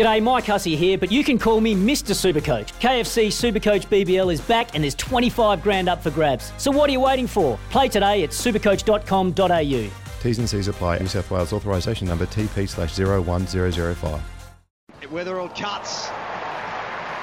[0.00, 2.14] G'day, Mike Hussey here, but you can call me Mr.
[2.14, 2.72] Supercoach.
[2.80, 6.54] KFC Supercoach BBL is back and there's 25 grand up for grabs.
[6.56, 7.58] So what are you waiting for?
[7.68, 9.90] Play today at supercoach.com.au.
[10.22, 11.00] T's and C's apply.
[11.00, 14.22] New South Wales authorisation number TP slash 01005.
[15.02, 16.08] Weatherald cuts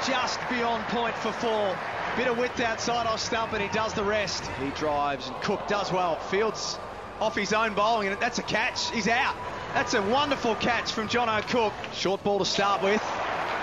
[0.07, 1.75] just beyond point for four.
[2.15, 4.45] Bit of width outside off stump and he does the rest.
[4.63, 6.19] He drives and Cook does well.
[6.19, 6.77] Fields
[7.19, 8.91] off his own bowling and that's a catch.
[8.91, 9.35] He's out.
[9.77, 11.71] That's a wonderful catch from Jono Cook.
[11.93, 12.99] Short ball to start with.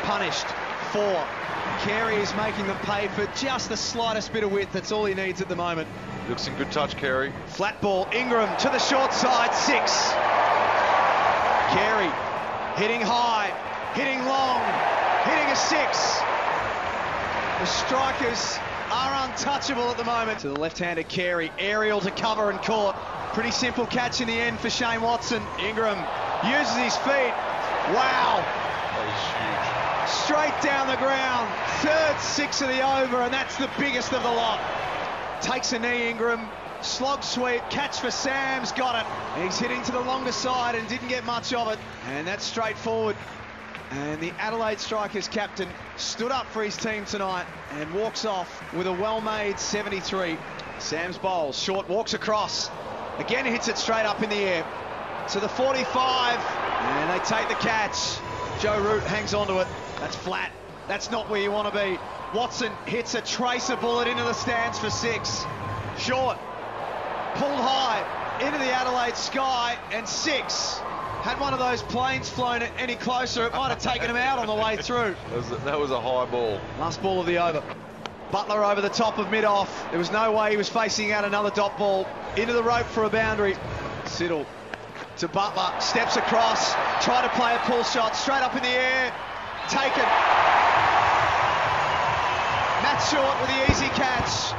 [0.05, 0.47] Punished.
[0.93, 1.27] Four.
[1.80, 4.73] Carey is making them pay for just the slightest bit of width.
[4.73, 5.88] That's all he needs at the moment.
[6.29, 7.33] Looks in good touch, Carey.
[7.47, 8.07] Flat ball.
[8.15, 9.52] Ingram to the short side.
[9.57, 10.12] Six.
[11.74, 12.12] Carey
[12.77, 13.51] hitting high,
[13.95, 14.62] hitting long,
[15.27, 16.21] hitting a six.
[17.59, 18.60] The strikers
[18.91, 20.38] are untouchable at the moment.
[20.41, 22.95] To the left-handed Carey, aerial to cover and caught.
[23.33, 25.43] Pretty simple catch in the end for Shane Watson.
[25.60, 25.98] Ingram
[26.45, 27.34] uses his feet.
[27.93, 28.45] Wow.
[30.07, 31.51] Straight down the ground.
[31.80, 34.60] Third six of the over, and that's the biggest of the lot.
[35.40, 36.49] Takes a knee, Ingram.
[36.80, 39.43] Slog sweep, catch for Sams, got it.
[39.43, 41.79] He's hitting to the longer side and didn't get much of it.
[42.09, 43.16] And that's straightforward.
[43.95, 48.88] And the Adelaide Strikers captain stood up for his team tonight and walks off with
[48.88, 50.37] a well-made 73.
[50.80, 52.70] Sams bowls, short walks across.
[53.18, 54.66] Again hits it straight up in the air.
[55.28, 58.18] To the 45, and they take the catch.
[58.60, 59.68] Joe Root hangs onto it.
[60.00, 60.50] That's flat.
[60.88, 61.96] That's not where you want to be.
[62.34, 65.44] Watson hits a tracer bullet into the stands for six.
[65.98, 66.37] Short.
[67.37, 70.81] Pulled high into the Adelaide sky and six.
[71.25, 74.47] Had one of those planes flown any closer, it might have taken him out on
[74.47, 75.17] the way through.
[75.31, 76.61] That was, that was a high ball.
[76.78, 77.62] Last ball of the over.
[78.31, 79.89] Buttler over the top of mid-off.
[79.89, 82.06] There was no way he was facing out another dot ball.
[82.37, 83.56] Into the rope for a boundary.
[84.05, 84.45] Siddle
[85.17, 85.81] to Buttler.
[85.81, 86.75] Steps across.
[87.03, 88.15] Try to play a pull shot.
[88.15, 89.11] Straight up in the air.
[89.71, 90.05] Taken.
[92.84, 94.53] Matt Short with the easy catch.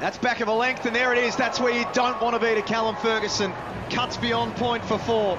[0.00, 1.34] That's back of a length, and there it is.
[1.34, 3.54] That's where you don't want to be to Callum Ferguson.
[3.88, 5.38] Cuts beyond point for four.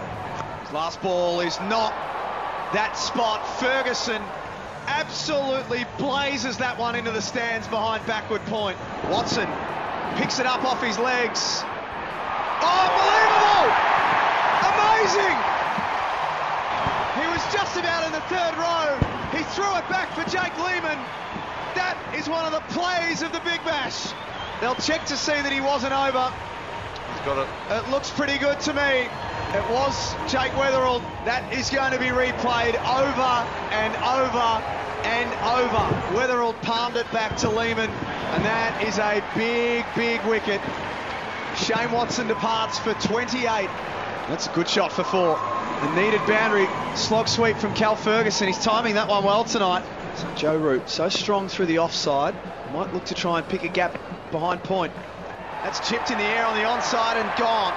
[0.65, 1.93] His last ball is not
[2.73, 3.45] that spot.
[3.61, 4.17] Ferguson
[4.89, 8.73] absolutely blazes that one into the stands behind backward point.
[9.05, 9.45] Watson
[10.17, 11.61] picks it up off his legs.
[12.65, 13.69] Unbelievable!
[14.73, 15.37] Amazing!
[17.13, 18.97] He was just about in the third row.
[19.37, 20.97] He threw it back for Jake Lehmann.
[21.77, 24.09] That is one of the plays of the Big Bash.
[24.61, 26.33] They'll check to see that he wasn't over.
[27.13, 27.49] He's got it.
[27.69, 29.05] It looks pretty good to me.
[29.53, 31.01] It was Jake Weatherald.
[31.25, 33.31] That is going to be replayed over
[33.71, 34.63] and over
[35.05, 36.17] and over.
[36.17, 40.59] Weatherald palmed it back to Lehmann, and that is a big, big wicket.
[41.57, 43.69] Shane Watson departs for 28.
[44.27, 45.39] That's a good shot for four.
[45.81, 48.47] The needed boundary slog sweep from Cal Ferguson.
[48.47, 49.83] He's timing that one well tonight.
[50.35, 52.35] Joe Root, so strong through the offside,
[52.73, 53.99] might look to try and pick a gap
[54.31, 54.93] behind point.
[55.63, 57.73] That's chipped in the air on the onside and gone.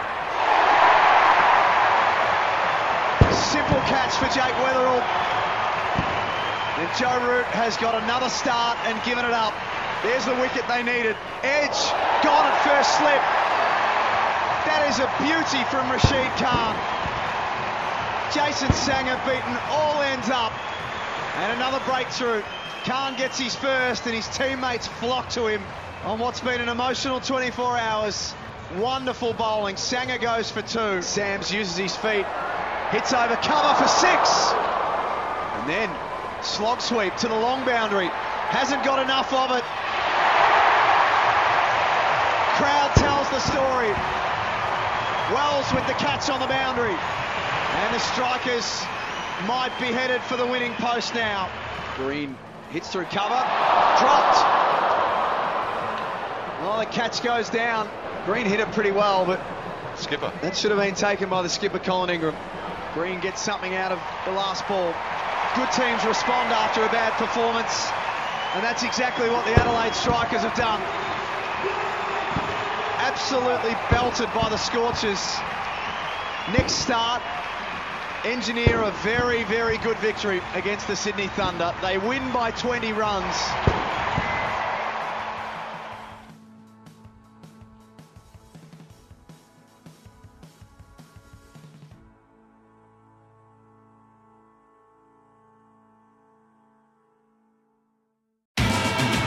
[3.58, 5.02] Simple catch for Jake Weatherald.
[6.78, 9.52] And Joe Root has got another start and given it up.
[10.06, 11.16] There's the wicket they needed.
[11.42, 11.74] Edge
[12.22, 13.18] gone at first slip.
[14.62, 16.70] That is a beauty from Rashid Khan.
[18.30, 20.54] Jason Sangha beaten all ends up.
[21.42, 22.46] And another breakthrough.
[22.84, 25.64] Khan gets his first and his teammates flock to him
[26.04, 28.36] on what's been an emotional 24 hours.
[28.76, 29.74] Wonderful bowling.
[29.74, 31.02] Sangha goes for two.
[31.02, 32.24] Sams uses his feet.
[32.90, 34.52] Hits over cover for six.
[35.60, 35.90] And then
[36.42, 38.08] slog sweep to the long boundary.
[38.48, 39.64] Hasn't got enough of it.
[42.56, 43.92] Crowd tells the story.
[45.34, 46.96] Wells with the catch on the boundary.
[46.96, 48.82] And the strikers
[49.46, 51.50] might be headed for the winning post now.
[51.96, 52.36] Green
[52.70, 53.28] hits through cover.
[54.00, 54.38] Dropped.
[56.62, 57.88] Well, the catch goes down.
[58.24, 59.40] Green hit it pretty well, but
[59.96, 60.32] Skipper.
[60.42, 62.34] that should have been taken by the skipper, Colin Ingram.
[62.94, 64.94] Green gets something out of the last ball.
[65.54, 67.90] Good teams respond after a bad performance,
[68.54, 70.80] and that's exactly what the Adelaide Strikers have done.
[73.00, 75.36] Absolutely belted by the Scorchers.
[76.56, 77.22] Next start,
[78.24, 81.74] engineer a very, very good victory against the Sydney Thunder.
[81.82, 83.77] They win by 20 runs.